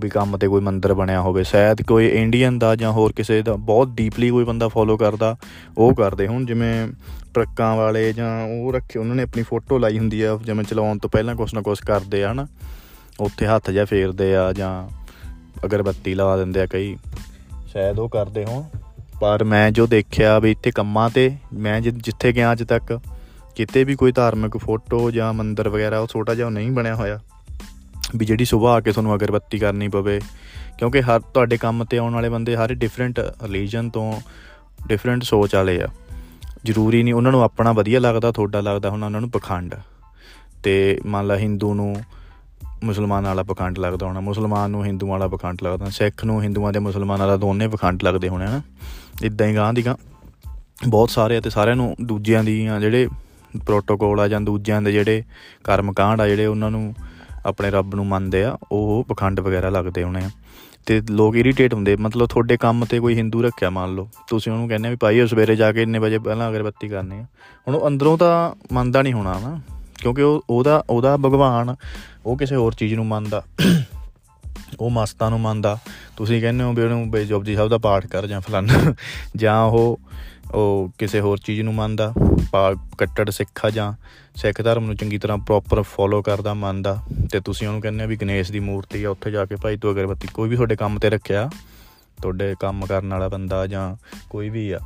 ਵੀ 0.00 0.08
ਕੰਮ 0.08 0.36
ਤੇ 0.36 0.48
ਕੋਈ 0.48 0.60
ਮੰਦਿਰ 0.60 0.94
ਬਣਿਆ 0.94 1.20
ਹੋਵੇ, 1.20 1.44
ਸ਼ਾਇਦ 1.44 1.82
ਕੋਈ 1.82 2.08
ਇੰਡੀਅਨ 2.08 2.58
ਦਾ 2.58 2.76
ਜਾਂ 2.76 2.92
ਹੋਰ 2.92 3.12
ਕਿਸੇ 3.12 3.42
ਦਾ, 3.42 3.52
ਬਹੁਤ 3.52 3.88
ਡੀਪਲੀ 3.88 4.30
ਕੋਈ 4.30 4.44
ਬੰਦਾ 4.44 4.68
ਫੋਲੋ 4.68 4.96
ਕਰਦਾ, 4.96 5.36
ਉਹ 5.78 5.94
ਕਰਦੇ। 5.94 6.26
ਹੁਣ 6.26 6.46
ਜਿਵੇਂ 6.46 6.88
ਟਰੱਕਾਂ 7.34 7.76
ਵਾਲੇ 7.76 8.12
ਜਾਂ 8.12 8.46
ਉਹ 8.46 8.72
ਰੱਖੇ, 8.72 8.98
ਉਹਨਾਂ 8.98 9.16
ਨੇ 9.16 9.22
ਆਪਣੀ 9.22 9.42
ਫੋਟੋ 9.42 9.78
ਲਾਈ 9.78 9.98
ਹੁੰਦੀ 9.98 10.22
ਆ, 10.22 10.38
ਜਿਵੇਂ 10.42 10.64
ਚਲਾਉਣ 10.64 10.98
ਤੋਂ 10.98 11.10
ਪਹਿਲਾਂ 11.10 11.34
ਕੁਛ 11.34 11.54
ਨਾ 11.54 11.60
ਕੁਛ 11.60 11.80
ਕਰਦੇ 11.80 12.24
ਆ, 12.24 12.32
ਹਨਾ। 12.32 12.46
ਉੱਥੇ 13.20 13.46
ਹੱਥ 13.46 13.70
ਜਾਂ 13.70 13.86
ਫੇਰਦੇ 13.86 14.36
ਆ 14.36 14.52
ਜਾਂ 14.52 15.00
ਅਗਰਬੱਤੀ 15.64 16.14
ਲਾ 16.14 16.36
ਦਿੰਦੇ 16.36 16.60
ਆ 16.60 16.66
ਕਈ। 16.66 16.96
ਸ਼ਾਇਦ 17.66 17.98
ਉਹ 17.98 18.08
ਕਰਦੇ 18.08 18.44
ਹੋਣ। 18.44 18.62
ਪਰ 19.20 19.44
ਮੈਂ 19.44 19.70
ਜੋ 19.70 19.86
ਦੇਖਿਆ 19.86 20.38
ਵੀ 20.38 20.50
ਇੱਥੇ 20.50 20.70
ਕੰਮਾਂ 20.70 21.10
ਤੇ, 21.10 21.36
ਮੈਂ 21.54 21.80
ਜਿੱਥੇ 21.80 22.32
ਗਿਆ 22.32 22.52
ਅੱਜ 22.52 22.62
ਤੱਕ, 22.62 23.00
ਕਿਤੇ 23.56 23.84
ਵੀ 23.84 23.94
ਕੋਈ 23.94 24.12
ਧਾਰਮਿਕ 24.12 24.56
ਫੋਟੋ 24.56 25.10
ਜਾਂ 25.10 25.32
ਮੰਦਿਰ 25.32 25.68
ਵਗੈਰਾ, 25.68 25.98
ਉਹ 25.98 26.06
ਛੋਟਾ 26.06 26.34
ਜਿਹਾ 26.34 26.50
ਨਹੀਂ 26.50 26.70
ਬਣਿਆ 26.70 26.94
ਹੋਇਆ। 26.94 27.20
ਵੀ 28.16 28.26
ਜਿਹੜੀ 28.26 28.44
ਸਵੇਰ 28.44 28.68
ਆ 28.68 28.80
ਕੇ 28.80 28.92
ਤੁਹਾਨੂੰ 28.92 29.14
ਅਗਰਬੱਤੀ 29.14 29.58
ਕਰਨੀ 29.58 29.88
ਪਵੇ। 29.88 30.20
ਕਿਉਂਕਿ 30.78 31.02
ਹਰ, 31.02 31.20
ਤੁਹਾਡੇ 31.20 31.56
ਕੰਮ 31.56 31.84
ਤੇ 31.84 31.98
ਆਉਣ 31.98 32.14
ਵਾਲੇ 32.14 32.28
ਬੰਦੇ 32.28 32.56
ਹਰ 32.56 32.74
ਡਿਫਰੈਂਟ 32.74 33.20
ਰਿਲੀਜਨ 33.20 33.90
ਤੋਂ 33.90 34.20
ਡਿਫਰੈਂਟ 34.86 35.22
ਸੋਚ 35.22 35.54
ਵਾਲੇ 35.54 35.82
ਆ। 35.82 35.86
ਜ਼ਰੂਰੀ 36.64 37.02
ਨਹੀਂ, 37.02 37.14
ਉਹਨਾਂ 37.14 37.32
ਨੂੰ 37.32 37.42
ਆਪਣਾ 37.42 37.72
ਵਧੀਆ 37.72 38.00
ਲੱਗਦਾ, 38.00 38.32
ਤੁਹਾਡਾ 38.32 38.60
ਲੱਗਦਾ, 38.60 38.90
ਹੁਣ 38.90 39.02
ਉਹਨਾਂ 39.02 39.20
ਨੂੰ 39.20 39.30
ਪਖੰਡ। 39.30 39.74
ਤੇ 40.62 41.00
ਮੰਨ 41.06 41.26
ਲਾ 41.26 41.36
ਹਿੰਦੂ 41.36 41.74
ਨੂੰ 41.74 41.96
ਮੁਸਲਮਾਨ 42.84 43.24
ਵਾਲਾ 43.24 43.42
ਪਖੰਡ 43.42 43.78
ਲੱਗਦਾ 43.78 44.06
ਹੋਣਾ, 44.06 44.20
ਮੁਸਲਮਾਨ 44.20 44.70
ਨੂੰ 44.70 44.84
ਹਿੰਦੂ 44.84 45.06
ਵਾਲਾ 45.06 45.28
ਪਖੰਡ 45.28 45.58
ਲੱਗਦਾ 45.62 45.90
ਸਿੱਖ 45.90 46.24
ਨੂੰ 46.24 46.42
ਹਿੰਦੂਆਂ 46.42 46.72
ਦੇ 46.72 46.78
ਮੁਸਲਮਾਨਾਂ 46.78 47.26
ਦਾ 47.26 47.36
ਦੋਨੇ 47.36 47.68
ਪਖੰਡ 47.68 48.02
ਲੱਗਦੇ 48.02 48.28
ਹੋਣੇ, 48.28 48.46
ਹਨ? 48.46 48.62
ਇਦਾਂ 49.22 49.46
ਹੀ 49.46 49.54
ਗਾਂ 49.54 49.74
ਦੀ 49.74 49.86
ਗਾਂ 49.86 49.96
ਬਹੁਤ 50.88 51.10
ਸਾਰੇ 51.10 51.40
ਤੇ 51.40 51.50
ਸਾਰਿਆਂ 51.50 51.76
ਨੂੰ 51.76 51.96
ਦੂਜਿਆਂ 52.02 52.44
ਦੀਆਂ 52.44 52.80
ਜਿਹੜੇ 52.80 53.08
ਪ੍ਰੋਟੋਕੋਲ 53.66 54.20
ਆ 54.20 54.28
ਜਾਂ 54.28 54.40
ਦੂਜਿਆਂ 54.40 54.82
ਦੇ 54.82 54.92
ਜਿਹੜੇ 54.92 55.22
ਕਰਮ 55.64 55.92
ਕਾਂਡ 55.92 56.20
ਆ 56.20 56.28
ਜਿਹੜੇ 56.28 56.46
ਉਹਨਾਂ 56.46 56.70
ਨੂੰ 56.70 56.94
ਆਪਣੇ 57.46 57.70
ਰੱਬ 57.70 57.94
ਨੂੰ 57.94 58.06
ਮੰਨਦੇ 58.06 58.44
ਆ, 58.44 58.58
ਉਹ 58.72 59.04
ਪਖੰਡ 59.08 59.40
ਵਗੈਰਾ 59.40 59.68
ਲੱਗਦੇ 59.68 60.02
ਹੋਣੇ 60.02 60.24
ਆ। 60.24 60.30
ਤੇ 60.86 61.02
ਲੋਕ 61.10 61.36
ਇਰੀਟੇਟ 61.36 61.74
ਹੁੰਦੇ, 61.74 61.96
ਮਤਲਬ 61.96 62.26
ਤੁਹਾਡੇ 62.26 62.56
ਕੰਮ 62.56 62.84
ਤੇ 62.84 63.00
ਕੋਈ 63.00 63.14
ਹਿੰਦੂ 63.14 63.42
ਰੱਖਿਆ, 63.42 63.70
ਮੰਨ 63.70 63.94
ਲਓ। 63.94 64.08
ਤੁਸੀਂ 64.28 64.52
ਉਹਨੂੰ 64.52 64.68
ਕਹਿੰਦੇ 64.68 64.90
ਵੀ 64.90 64.96
ਭਾਈ 64.96 65.26
ਸਵੇਰੇ 65.26 65.56
ਜਾ 65.56 65.72
ਕੇ 65.72 65.82
ਇੰਨੇ 65.82 65.98
ਵਜੇ 65.98 66.18
ਪਹਿਲਾਂ 66.18 66.50
ਅਗਰਬੱਤੀ 66.50 66.88
ਕਰਨੀ 66.88 67.18
ਆ। 67.18 67.22
ਹੁਣ 67.68 67.74
ਉਹ 67.74 67.88
ਅੰਦਰੋਂ 67.88 68.18
ਤਾਂ 68.18 68.54
ਮੰਨਦਾ 68.72 69.02
ਨਹੀਂ 69.02 69.12
ਹੋਣਾ 69.12 69.38
ਨਾ, 69.38 69.60
ਕਿਉਂਕਿ 70.00 70.22
ਉਹ, 70.22 70.44
ਉਹਦਾ 70.50 70.84
ਉਹਦਾ 70.90 71.16
ਭਗਵਾਨ, 71.16 71.76
ਉਹ 72.26 72.36
ਕਿਸੇ 72.36 72.56
ਹੋਰ 72.56 72.74
ਚੀਜ਼ 72.74 72.94
ਨੂੰ 72.94 73.06
ਮੰਨਦਾ। 73.06 73.44
ਉਹ 74.80 74.90
ਮਸਤਾਂ 74.90 75.30
ਨੂੰ 75.30 75.40
ਮੰਨਦਾ। 75.40 75.78
ਤੁਸੀਂ 76.16 76.40
ਕਹਿੰਦੇ 76.40 76.64
ਹੋ 76.64 76.72
ਵੀ 76.72 76.82
ਉਹਨੂੰ 76.82 77.10
ਬੇਜੋਬਜੀ 77.10 77.54
ਸਾਹਿਬ 77.54 77.70
ਦਾ 77.70 77.78
ਪਾਠ 77.78 78.06
ਕਰ 78.06 78.26
ਜਾਂ 78.26 78.40
ਫਲਾਨਾ। 78.40 78.94
ਜਾਂ 79.36 79.62
ਉਹ 79.62 80.00
ਉਹ 80.54 80.90
ਕਿਸੇ 80.98 81.20
ਹੋਰ 81.20 81.38
ਚੀਜ਼ 81.38 81.60
ਨੂੰ 81.60 81.74
ਮੰਨਦਾ 81.74 82.12
ਕੱਟੜ 82.98 83.30
ਸਿੱਖਾ 83.30 83.70
ਜਾਂ 83.70 83.92
ਸਿੱਖ 84.36 84.62
ਧਰਮ 84.62 84.84
ਨੂੰ 84.84 84.96
ਚੰਗੀ 84.96 85.18
ਤਰ੍ਹਾਂ 85.18 85.38
ਪ੍ਰੋਪਰ 85.38 85.82
ਫੋਲੋ 85.82 86.22
ਕਰਦਾ, 86.22 86.54
ਮੰਨਦਾ, 86.54 86.96
ਤੇ 87.32 87.40
ਤੁਸੀਂ 87.40 87.66
ਉਹਨੂੰ 87.68 87.80
ਕਹਿੰਦੇ 87.80 88.04
ਆ 88.04 88.06
ਵੀ 88.06 88.16
ਗਣੇਸ਼ 88.16 88.52
ਦੀ 88.52 88.60
ਮੂਰਤੀ 88.60 89.04
ਆ, 89.04 89.10
ਉੱਥੇ 89.10 89.30
ਜਾ 89.30 89.44
ਕੇ 89.44 89.56
ਭਾਈ 89.56 89.76
ਤੂੰ 89.76 89.92
ਅਗਰਬੱਤੀ 89.92 90.28
ਕੋਈ 90.34 90.48
ਵੀ 90.48 90.56
ਤੁਹਾਡੇ 90.56 90.76
ਕੰਮ 90.76 90.98
ਤੇ 90.98 91.10
ਰੱਖਿਆ, 91.10 91.50
ਤੁਹਾਡੇ 92.22 92.54
ਕੰਮ 92.60 92.86
ਕਰਨ 92.86 93.12
ਵਾਲਾ 93.12 93.28
ਬੰਦਾ 93.28 93.66
ਜਾਂ 93.66 93.94
ਕੋਈ 94.30 94.48
ਵੀ 94.48 94.70
ਆ, 94.70 94.78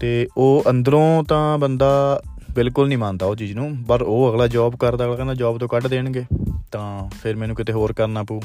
ਤੇ 0.00 0.28
ਉਹ 0.36 0.64
ਅੰਦਰੋਂ 0.70 1.24
ਤਾਂ 1.24 1.58
ਬੰਦਾ 1.58 2.22
ਬਿਲਕੁਲ 2.54 2.88
ਨਹੀਂ 2.88 2.98
ਮੰਨਦਾ 2.98 3.26
ਉਹ 3.26 3.36
ਚੀਜ਼ 3.36 3.52
ਨੂੰ, 3.52 3.76
ਪਰ 3.88 4.02
ਉਹ 4.02 4.30
ਅਗਲਾ 4.30 4.46
ਜੌਬ 4.46 4.76
ਕਰਦਾ, 4.76 5.04
ਅਗਲਾ 5.04 5.16
ਕਹਿੰਦਾ 5.16 5.34
ਜੌਬ 5.34 5.58
ਤੋਂ 5.58 5.68
ਕੱਢ 5.68 5.86
ਦੇਣਗੇ, 5.86 6.24
ਤਾਂ 6.72 7.08
ਫਿਰ 7.22 7.36
ਮੈਨੂੰ 7.36 7.56
ਕਿਤੇ 7.56 7.72
ਹੋਰ 7.72 7.92
ਕਰਨਾ 7.92 8.22
ਪਊ। 8.22 8.40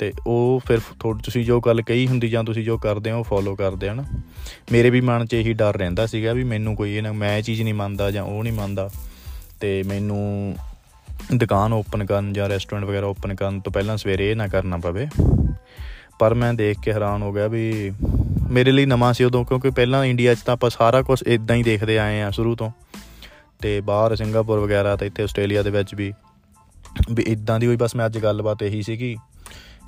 ਤੇ 0.00 0.12
ਉਹ 0.26 0.60
ਫਿਰ 0.66 0.78
ਤੁਸੀਂ 1.24 1.44
ਜੋ 1.44 1.60
ਗੱਲ 1.60 1.82
ਕਹੀ 1.82 2.06
ਹੁੰਦੀ 2.08 2.28
ਜਾਂ 2.28 2.44
ਤੁਸੀਂ 2.44 2.64
ਜੋ 2.64 2.78
ਕਰਦੇ 2.78 3.10
ਹੋ 3.10 3.22
ਫੋਲੋ 3.22 3.54
ਕਰਦੇ 3.54 3.88
ਹਨ? 3.88 4.04
ਮੇਰੇ 4.72 4.90
ਵੀ 4.90 5.00
ਮਨ 5.00 5.26
'ਚ 5.26 5.34
ਇਹੀ 5.34 5.52
ਡਰ 5.52 5.76
ਰਹਿੰਦਾ 5.76 6.06
ਸੀਗਾ 6.06 6.32
ਵੀ 6.32 6.44
ਮੈਨੂੰ 6.44 6.76
ਕੋਈ 6.76 6.94
ਇਹ 6.94 7.02
ਨਾ 7.02 7.12
ਮੈਂ 7.12 7.38
ਇਹ 7.38 7.42
ਚੀਜ਼ 7.42 7.62
ਨਹੀਂ 7.62 7.74
ਮੰਨਦਾ 7.74 8.10
ਜਾਂ 8.10 8.24
ਉਹ 8.24 8.42
ਨਹੀਂ 8.42 8.52
ਮੰਨਦਾ। 8.52 8.90
ਤੇ 9.60 9.82
ਮੈਨੂੰ 9.82 10.56
ਦੁਕਾਨ 11.34 11.72
ਓਪਨ 11.72 12.04
ਕਰਨ 12.04 12.32
ਜਾਂ 12.32 12.48
ਰੈਸਟੋਰੈਂਟ 12.48 12.84
ਵਗੈਰਾ 12.84 13.06
ਓਪਨ 13.06 13.34
ਕਰਨ 13.34 13.60
ਤੋਂ 13.60 13.72
ਪਹਿਲਾਂ 13.72 13.96
ਸਵੇਰੇ 13.96 14.30
ਇਹ 14.30 14.36
ਨਾ 14.36 14.48
ਕਰਨਾ 14.48 14.76
ਪਵੇ। 14.76 15.06
ਪਰ 16.18 16.34
ਮੈਂ 16.34 16.54
ਦੇਖ 16.54 16.80
ਕੇ 16.80 16.92
ਹੈਰਾਨ 16.92 17.22
ਹੋ 17.22 17.32
ਗਿਆ 17.32 17.48
ਵੀ 17.48 17.92
ਮੇਰੇ 18.50 18.72
ਲਈ 18.72 18.86
ਨਵਾਂ 18.86 19.12
ਸੀ 19.12 19.24
ਉਦੋਂ, 19.24 19.44
ਕਿਉਂਕਿ 19.44 19.70
ਪਹਿਲਾਂ 19.70 20.04
ਇੰਡੀਆ 20.04 20.34
'ਚ 20.34 20.38
ਤਾਂ 20.40 20.54
ਆਪਾਂ 20.54 20.70
ਸਾਰਾ 20.70 21.02
ਕੁਝ 21.02 21.22
ਇਦਾਂ 21.22 21.56
ਹੀ 21.56 21.62
ਦੇਖਦੇ 21.62 21.98
ਆਏ 21.98 22.20
ਆ 22.22 22.30
ਸ਼ੁਰੂ 22.30 22.56
ਤੋਂ। 22.56 22.70
ਤੇ 23.60 23.80
ਬਾਹਰ 23.80 24.16
ਸਿੰਗਾਪੁਰ 24.16 24.58
ਵਗੈਰਾ 24.58 24.96
ਤੇ 24.96 25.06
ਇੱਥੇ 25.06 25.22
ਆਸਟ੍ਰੇਲੀਆ 25.22 25.62
ਦੇ 25.62 25.70
ਵਿੱਚ 25.70 25.94
ਵੀ 25.94 26.12
ਵੀ 27.12 27.22
ਇਦਾਂ 27.22 27.60
ਦੀ 27.60 27.66
ਹੋਈ, 27.66 27.76
ਬਸ 27.76 27.96
ਮੈਂ 27.96 28.06
ਅੱਜ 28.06 28.18
ਗੱਲਬਾਤ 28.18 28.62
ਇਹੀ 28.62 28.82
ਸੀਗੀ 28.82 29.16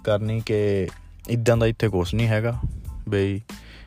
ਕਰਨੀ 0.05 0.41
ਕਿ 0.47 0.89
ਇਦਾਂ 1.29 1.57
ਦਾ 1.57 1.67
ਇੱਥੇ 1.67 1.89
ਕੁਝ 1.89 2.15
ਨਹੀਂ 2.15 2.29
ਹੈਗਾ 2.29 2.59
ਬਈ 3.09 3.41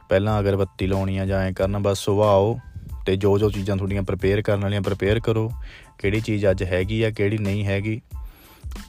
ਪਹਿਲਾਂ 0.10 0.40
ਅਗਰਬੱਤੀ 0.40 0.88
ਲਾਉਣੀ 0.88 1.18
ਆ 1.18 1.26
ਜਾਂ 1.26 1.40
ਐ 1.40 1.52
ਕਰਨਾ, 1.52 1.80
ਬਸ 1.80 1.98
ਸੁਬਾਹ 1.98 2.28
ਆਓ 2.28 2.60
ਤੇ 3.06 3.16
ਜੋ 3.16 3.38
ਜੋ 3.40 3.50
ਚੀਜ਼ਾਂ 3.50 3.78
ਤੁਹਾਡੀਆਂ 3.78 4.04
ਪ੍ਰਪੇਅਰ 4.04 4.42
ਕਰਨ 4.42 4.62
ਵਾਲੀਆਂ 4.62 4.82
ਪ੍ਰਪੇਅਰ 4.82 5.20
ਕਰੋ, 5.20 5.52
ਕਿਹੜੀ 6.00 6.20
ਚੀਜ਼ 6.20 6.46
ਅੱਜ 6.52 6.64
ਹੈਗੀ 6.64 7.02
ਆ, 7.04 7.10
ਕਿਹੜੀ 7.10 7.38
ਨਹੀਂ 7.38 7.66
ਹੈਗੀ, 7.66 8.02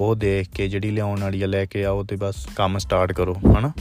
ਉਹ 0.01 0.15
ਦੇਖ 0.15 0.49
ਕੇ 0.49 0.69
ਜਿਹੜੀ 0.69 0.91
ਲਿਆਉਣ 0.91 1.21
ਵਾਲੀ 1.21 1.43
ਆ 1.43 1.47
ਲੈ 1.47 1.65
ਕੇ 1.65 1.85
ਆਓ 1.85 2.03
ਤੇ 2.03 2.17
ਬਸ 2.17 2.47
ਕੰਮ 2.57 2.79
ਸਟਾਰਟ 2.79 3.13
ਕਰੋ, 3.13 3.35
ਹਨਾ? 3.59 3.73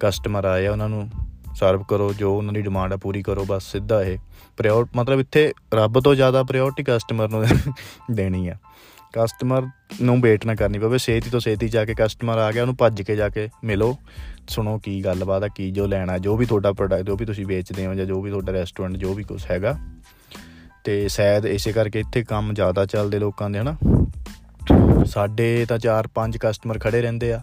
ਕਸਟਮਰ 0.00 0.44
ਆਏ 0.44 0.66
ਆ, 0.66 0.72
ਉਹਨਾਂ 0.72 0.88
ਨੂੰ 0.88 1.10
ਸਰਵ 1.56 1.82
ਕਰੋ, 1.82 2.12
ਜੋ 2.12 2.36
ਉਹਨਾਂ 2.36 2.52
ਦੀ 2.52 2.62
ਡਿਮਾਂਡ 2.62 2.92
ਆ 2.92 2.96
ਪੂਰੀ 2.96 3.22
ਕਰੋ, 3.22 3.44
ਬਸ 3.44 3.72
ਸਿੱਧਾ 3.72 4.02
ਇਹ। 4.02 4.18
ਪ੍ਰਾਇੋਰ 4.56 4.88
ਮਤਲਬ 4.96 5.20
ਇੱਥੇ 5.20 5.52
ਰੱਬ 5.74 6.00
ਤੋਂ 6.00 6.14
ਜ਼ਿਆਦਾ 6.14 6.42
ਪ੍ਰਾਇੋਰਟੀ 6.42 6.82
ਕਸਟਮਰ 6.82 7.28
ਨੂੰ 7.28 7.44
ਦੇਣੀ 8.10 8.48
ਆ। 8.48 8.54
ਕਸਟਮਰ 9.12 9.62
ਨੂੰ 10.02 10.20
ਵੇਟ 10.20 10.46
ਨਾ 10.46 10.54
ਕਰਨੀ 10.54 10.78
ਪਵੇ। 10.78 10.98
ਛੇਤੀ 10.98 11.30
ਤੋਂ 11.30 11.40
ਛੇਤੀ 11.40 11.68
ਜਾ 11.68 11.84
ਕੇ 11.84 11.94
ਕਸਟਮਰ 11.94 12.38
ਆ 12.38 12.52
ਗਿਆ, 12.52 12.62
ਉਹਨੂੰ 12.62 12.76
ਭੱਜ 12.76 13.02
ਕੇ 13.02 13.16
ਜਾ 13.16 13.28
ਕੇ 13.28 13.48
ਮਿਲੋ। 13.64 13.98
ਸੁਣੋ 14.48 14.78
ਕੀ 14.78 15.04
ਗੱਲਬਾਤ 15.04 15.42
ਆ, 15.42 15.48
ਕੀ 15.48 15.70
ਜੋ 15.70 15.86
ਲੈਣਾ, 15.86 16.18
ਜੋ 16.18 16.36
ਵੀ 16.36 16.46
ਤੁਹਾਡਾ 16.46 16.72
ਪ੍ਰੋਡਕਟ 16.72 17.02
ਜੋ 17.02 17.16
ਵੀ 17.16 17.24
ਤੁਸੀਂ 17.24 17.46
ਵੇਚਦੇ 17.46 17.86
ਹੋ 17.86 17.94
ਜਾਂ 17.94 18.06
ਜੋ 18.06 18.22
ਵੀ 18.22 18.30
ਤੁਹਾਡਾ 18.30 18.52
ਰੈਸਟੋਰੈਂਟ 18.52 18.96
ਜੋ 18.96 19.14
ਵੀ 19.14 19.24
ਕੁਝ 19.24 19.46
ਹੈਗਾ। 19.50 19.78
ਤੇ 20.84 21.08
ਸ਼ਾਇਦ 21.08 21.46
ਇਸੇ 21.46 21.72
ਕਰਕੇ 21.72 22.00
ਇੱਥੇ 22.00 22.22
ਕੰਮ 22.22 22.54
ਜ਼ਿਆਦਾ 22.54 22.86
ਚੱਲਦੇ 22.86 23.18
ਲੋਕਾਂ 23.18 23.50
ਦੇ, 23.50 23.58
ਹਨਾ? 23.58 23.76
ਸਾਡੇ 25.06 25.66
ਤਾਂ 25.68 25.78
4-5 25.78 26.38
ਕਸਟਮਰ 26.40 26.78
ਖੜੇ 26.78 27.02
ਰਹਿੰਦੇ 27.02 27.32
ਆ। 27.32 27.40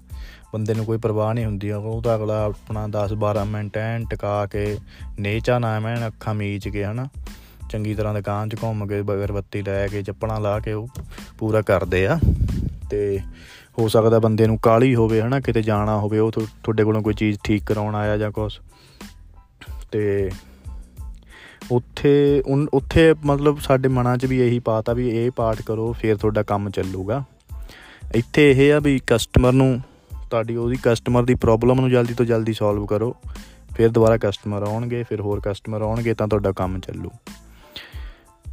ਬੰਦੇ 0.53 0.73
ਨੂੰ 0.73 0.85
ਕੋਈ 0.85 0.97
ਪਰਵਾਹ 0.97 1.33
ਨਹੀਂ 1.33 1.45
ਹੁੰਦੀ, 1.45 1.71
ਉਹ 1.71 2.01
ਤਾਂ 2.01 2.15
ਅਗਲਾ 2.15 2.45
ਆਪਣਾ 2.45 2.87
10-12 2.87 3.45
ਮਿੰਟ 3.45 3.77
ਐਨ 3.77 4.05
ਟਿਕਾ 4.05 4.45
ਕੇ, 4.45 4.77
ਨੇਚਾ 5.19 5.59
ਨਾ 5.59 5.79
ਮੈਂ 5.79 6.07
ਅੱਖਾਂ 6.07 6.33
ਮੀਚ 6.33 6.67
ਕੇ, 6.67 6.85
ਹਨਾ? 6.85 7.07
ਚੰਗੀ 7.73 7.95
ਤਰ੍ਹਾਂ 7.95 8.13
ਦੁਕਾਨ 8.13 8.49
'ਚ 8.49 8.55
ਘੁੰਮ 8.63 8.87
ਕੇ 8.87 9.01
ਬਗਰਬੱਤੀ 9.01 9.61
ਲੈ 9.61 9.87
ਕੇ 9.87 10.03
ਚੱਪਣਾ 10.03 10.39
ਲਾ 10.39 10.59
ਕੇ 10.59 10.73
ਉਹ 10.73 10.87
ਪੂਰਾ 11.37 11.61
ਕਰਦੇ 11.61 12.07
ਆ। 12.07 12.19
ਤੇ 12.89 13.19
ਹੋ 13.79 13.87
ਸਕਦਾ 13.87 14.19
ਬੰਦੇ 14.19 14.47
ਨੂੰ 14.47 14.59
ਕਾਲੀ 14.59 14.95
ਹੋਵੇ, 14.95 15.21
ਹਨਾ, 15.21 15.39
ਕਿਤੇ 15.39 15.61
ਜਾਣਾ 15.61 15.97
ਹੋਵੇ, 15.99 16.19
ਉਹ 16.19 16.31
ਤੁਹਾਡੇ 16.31 16.83
ਕੋਲੋਂ 16.83 17.01
ਕੋਈ 17.01 17.13
ਚੀਜ਼ 17.13 17.39
ਠੀਕ 17.43 17.63
ਕਰਾਉਣ 17.63 17.95
ਆਇਆ 17.95 18.17
ਜਾਂ 18.17 18.31
ਕੁਝ 18.31 18.53
ਤੇ 19.91 20.31
ਉੱਥੇ 21.71 22.43
ਉੱਥੇ 22.73 23.15
ਮਤਲਬ 23.25 23.59
ਸਾਡੇ 23.59 23.89
ਮਨਾਂ 23.89 24.17
'ਚ 24.17 24.25
ਵੀ 24.25 24.47
ਇਹੀ 24.47 24.59
ਪਾਤਾ 24.59 24.93
ਵੀ 24.93 25.09
ਇਹ 25.09 25.31
ਪਾਠ 25.31 25.61
ਕਰੋ, 25.61 25.93
ਫਿਰ 25.93 26.17
ਤੁਹਾਡਾ 26.17 26.43
ਕੰਮ 26.43 26.69
ਚੱਲੂਗਾ। 26.69 27.23
ਇੱਥੇ 28.15 28.51
ਇਹ 28.51 28.73
ਆ 28.73 28.79
ਵੀ 28.79 29.01
ਕਸਟਮਰ 29.07 29.51
ਨੂੰ, 29.51 29.81
ਤੁਹਾਡੀ 30.29 30.55
ਉਹਦੀ 30.55 30.77
ਕਸਟਮਰ 30.83 31.23
ਦੀ 31.23 31.35
ਪ੍ਰੋਬਲਮ 31.35 31.79
ਨੂੰ 31.79 31.89
ਜਲਦੀ 31.89 32.13
ਤੋਂ 32.13 32.25
ਜਲਦੀ 32.25 32.53
ਸੋਲਵ 32.53 32.85
ਕਰੋ। 32.85 33.15
ਫਿਰ 33.75 33.89
ਦੁਬਾਰਾ 33.89 34.17
ਕਸਟਮਰ 34.17 34.63
ਆਉਣਗੇ, 34.63 35.03
ਫਿਰ 35.03 35.21
ਹੋਰ 35.21 35.41
ਕਸਟਮਰ 35.45 35.81
ਆਉਣਗੇ, 35.81 36.13
ਤਾਂ 36.13 36.27
ਤੁਹਾਡਾ 36.27 36.51
ਕੰਮ 36.51 36.79
ਚੱਲੂ। 36.79 37.11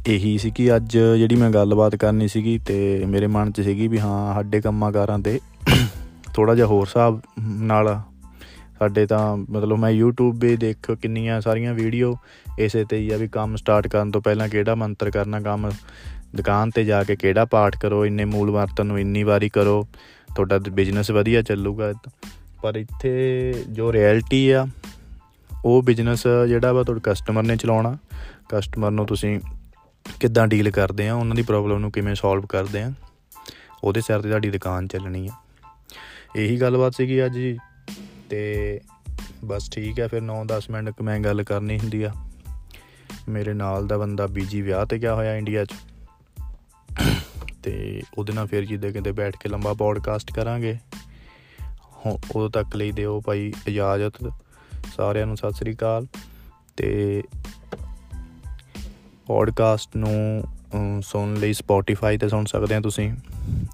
ਇਹੀ 0.07 0.37
ਸੀ 0.37 0.51
ਕਿ 0.51 0.75
ਅੱਜ 0.75 0.97
ਜਿਹੜੀ 0.97 1.35
ਮੈਂ 1.35 1.49
ਗੱਲਬਾਤ 1.49 1.95
ਕਰਨੀ 1.95 2.27
ਸੀਗੀ 2.27 2.57
ਤੇ 2.57 3.05
ਮੇਰੇ 3.05 3.27
ਮਨ 3.27 3.51
'ਚ 3.51 3.61
ਸੀਗੀ 3.61 3.87
ਵੀ 3.87 3.99
ਹਾਂ, 3.99 4.33
ਸਾਡੇ 4.33 4.61
ਕੰਮਾਂ 4.61 4.91
ਕਾਰਾਂ 4.91 5.19
ਤੇ 5.19 5.39
ਥੋੜਾ 6.33 6.55
ਜਿਹਾ 6.55 6.67
ਹੋਰ 6.67 6.87
ਹਿਸਾਬ 6.87 7.21
ਨਾਲ 7.41 7.99
ਸਾਡੇ 8.79 9.05
ਤਾਂ 9.05 9.37
ਮਤਲਬ 9.37 9.77
ਮੈਂ 9.77 9.91
YouTube 9.91 10.37
'ਤੇ 10.37 10.55
ਦੇਖ 10.55 10.91
ਕਿੰਨੀਆਂ 10.91 11.41
ਸਾਰੀਆਂ 11.41 11.73
ਵੀਡੀਓ 11.73 12.15
ਇਸੇ 12.59 12.83
ਤੇ 12.83 12.97
ਹੀ 12.97 13.11
ਆ 13.11 13.17
ਵੀ 13.17 13.27
ਕੰਮ 13.27 13.55
ਸਟਾਰਟ 13.55 13.87
ਕਰਨ 13.87 14.11
ਤੋਂ 14.11 14.21
ਪਹਿਲਾਂ 14.21 14.49
ਕਿਹੜਾ 14.49 14.75
ਮੰਤਰ 14.75 15.11
ਕਰਨਾ, 15.11 15.41
ਕੰਮ 15.41 15.71
ਦੁਕਾਨ 16.35 16.69
ਤੇ 16.69 16.83
ਜਾ 16.83 17.03
ਕੇ 17.03 17.15
ਕਿਹੜਾ 17.15 17.45
ਪਾਠ 17.45 17.77
ਕਰੋ, 17.79 18.05
ਇੰਨੇ 18.05 18.25
ਮੂਲ 18.25 18.51
ਵਰਤਨ 18.51 18.85
ਨੂੰ 18.85 18.99
ਇੰਨੀ 18.99 19.23
ਵਾਰੀ 19.23 19.49
ਕਰੋ, 19.49 19.87
ਤੁਹਾਡਾ 20.35 20.57
ਬਿਜ਼ਨਸ 20.57 21.11
ਵਧੀਆ 21.11 21.41
ਚੱਲੂਗਾ। 21.41 21.93
ਪਰ 22.61 22.75
ਇੱਥੇ 22.75 23.53
ਜੋ 23.69 23.93
ਰਿਐਲਿਟੀ 23.93 24.49
ਆ, 24.49 24.67
ਉਹ 25.65 25.83
ਬਿਜ਼ਨਸ 25.83 26.27
ਜਿਹੜਾ 26.47 26.73
ਵਾ 26.73 26.83
ਤੁਹਾਡੇ 26.83 27.01
ਕਸਟਮਰ 27.03 27.43
ਨੇ 27.43 27.55
ਚਲਾਉਣਾ। 27.55 27.97
ਕਸਟਮਰ 28.49 28.91
ਨੂੰ 28.91 29.05
ਤੁਸੀਂ 29.05 29.39
ਕਿੱਦਾਂ 30.19 30.47
ਡੀਲ 30.47 30.71
ਕਰਦੇ 30.71 31.09
ਆ, 31.09 31.15
ਉਹਨਾਂ 31.15 31.35
ਦੀ 31.35 31.41
ਪ੍ਰੋਬਲਮ 31.41 31.79
ਨੂੰ 31.79 31.91
ਕਿਵੇਂ 31.91 32.15
ਸੋਲਵ 32.15 32.45
ਕਰਦੇ 32.45 32.81
ਆ, 32.81 32.93
ਉਹਦੇ 33.83 34.01
ਸਿਰ 34.01 34.21
ਤੇ 34.21 34.29
ਤੁਹਾਡੀ 34.29 34.49
ਦੁਕਾਨ 34.49 34.87
ਚੱਲਣੀ 34.87 35.27
ਆ। 35.27 35.31
ਇਹੀ 36.35 36.61
ਗੱਲਬਾਤ 36.61 36.95
ਸੀਗੀ 36.95 37.25
ਅੱਜ 37.25 37.33
ਜੀ, 37.33 37.57
ਤੇ 38.29 38.81
ਬਸ 39.45 39.69
ਠੀਕ 39.69 39.99
ਹੈ 39.99 40.07
ਫਿਰ 40.07 40.21
9-10 40.21 40.69
ਮਿੰਟ 40.69 41.01
ਮੈਂ 41.01 41.19
ਗੱਲ 41.19 41.43
ਕਰਨੀ 41.43 41.79
ਹੁੰਦੀ 41.79 42.03
ਆ। 42.03 42.11
ਮੇਰੇ 43.29 43.53
ਨਾਲ 43.53 43.87
ਦਾ 43.87 43.97
ਬੰਦਾ 43.97 44.27
ਬੀਜੀ 44.27 44.61
ਵਿਆਹ 44.61 44.85
ਤੇ 44.85 44.97
ਗਿਆ 44.97 45.15
ਹੋਇਆ 45.15 45.35
ਇੰਡੀਆ 45.35 45.65
'ਚ। 45.65 45.73
ਤੇ 47.63 48.01
ਉਹਦੇ 48.17 48.33
ਨਾਲ 48.33 48.47
ਫਿਰ 48.47 48.65
ਜਿੱਦੇ 48.65 48.91
ਕਿਤੇ 48.91 49.11
ਬੈਠ 49.11 49.37
ਕੇ 49.37 49.49
ਲੰਬਾ 49.49 49.73
ਪੋਡਕਾਸਟ 49.73 50.33
ਕਰਾਂਗੇ। 50.33 50.77
ਉਦੋਂ 52.07 52.49
ਤੱਕ 52.49 52.75
ਲਈ 52.75 52.91
ਦਿਓ 52.91 53.21
ਭਾਈ 53.21 53.53
ਇਜਾਜ਼ਤ, 53.67 54.33
ਸਾਰਿਆਂ 54.97 55.25
ਨੂੰ 55.25 55.37
ਸਤਿ 55.37 55.51
ਸ੍ਰੀ 55.51 55.75
ਅਕਾਲ। 55.75 56.07
ਤੇ 56.77 57.23
ਪੋਡਕਾਸਟ 59.25 59.97
ਨੂੰ 59.97 60.43
ਸੁਣ 61.01 61.33
ਲਈ 61.33 61.53
ਸਪੋਟੀਫਾਈ 61.53 62.17
ਤੇ 62.17 62.29
ਸੁਣ 62.29 62.45
ਸਕਦੇ 62.45 62.75
ਹੋ 62.75 62.81
ਤੁਸੀਂ 62.81 63.17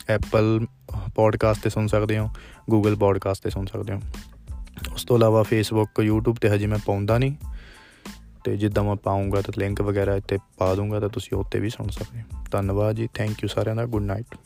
ਐਪਲ 0.10 0.66
ਪੋਡਕਾਸਟ 1.16 1.64
ਤੇ 1.64 1.70
ਸੁਣ 1.70 1.88
ਸਕਦੇ 1.88 2.18
ਹੋ 2.18 2.30
ਗੂਗਲ 2.70 2.96
ਪੋਡਕਾਸਟ 2.96 3.44
ਤੇ 3.44 3.50
ਸੁਣ 3.50 3.66
ਸਕਦੇ 3.66 3.94
ਹੋ। 3.94 4.02
ਉਸ 4.94 5.04
ਤੋਂ 5.04 5.18
ਇਲਾਵਾ 5.18 5.44
ਫੇਸਬੁੱਕ 5.44 5.92
YouTube 6.10 6.36
ਤੇ 6.42 6.50
ਹਜੇ 6.50 6.68
ਮੈਂ 6.68 6.78
ਪਾਉਂਦਾ 6.86 7.18
ਨਹੀਂ। 7.18 7.36
ਤੇ 8.44 8.58
ਜਿੱਦਾਂ 8.58 8.84
ਮੈਂ 8.84 8.96
ਪਾਉਂਗਾ 8.96 9.42
ਤਾਂ 9.42 9.54
ਲਿੰਕ 9.58 9.82
ਵਗੈਰਾ 9.82 10.16
ਇੱਥੇ 10.16 10.38
ਪਾ 10.58 10.76
ਦੂੰਗਾ 10.76 11.00
ਤਾਂ 11.00 11.10
ਤੁਸੀਂ 11.10 11.38
ਉੱਤੇ 11.38 11.60
ਵੀ 11.60 11.70
ਸੁਣ 11.70 11.88
ਸਕਦੇ 11.88 12.22
ਹੋ। 12.22 12.44
ਧੰਨਵਾਦ 12.52 12.96
ਜੀ 12.96 13.10
ਥੈਂਕ 13.14 13.32
ਯੂ 13.32 13.48
ਸਾਰਿਆਂ 13.48 13.76
ਦਾ 13.76 13.86
ਗੁੱਡ 13.86 14.04
ਨਾਈਟ 14.04 14.38